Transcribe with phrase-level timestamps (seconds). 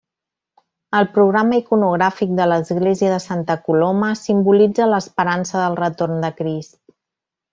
[0.99, 6.75] El programa iconogràfic de l’església de Santa Coloma simbolitza l’esperança del retorn de crist.